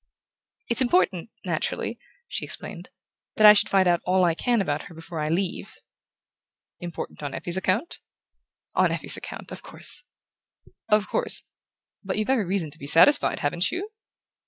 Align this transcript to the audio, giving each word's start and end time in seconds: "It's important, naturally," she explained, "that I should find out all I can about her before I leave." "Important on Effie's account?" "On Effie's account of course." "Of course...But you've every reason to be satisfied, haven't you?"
"It's 0.67 0.81
important, 0.81 1.29
naturally," 1.45 1.99
she 2.27 2.43
explained, 2.43 2.89
"that 3.35 3.45
I 3.45 3.53
should 3.53 3.69
find 3.69 3.87
out 3.87 4.01
all 4.03 4.23
I 4.25 4.33
can 4.33 4.59
about 4.59 4.81
her 4.85 4.95
before 4.95 5.19
I 5.19 5.29
leave." 5.29 5.75
"Important 6.79 7.21
on 7.21 7.35
Effie's 7.35 7.55
account?" 7.55 7.99
"On 8.73 8.91
Effie's 8.91 9.15
account 9.15 9.51
of 9.51 9.61
course." 9.61 10.05
"Of 10.89 11.07
course...But 11.07 12.17
you've 12.17 12.31
every 12.31 12.45
reason 12.45 12.71
to 12.71 12.79
be 12.79 12.87
satisfied, 12.87 13.41
haven't 13.41 13.71
you?" 13.71 13.91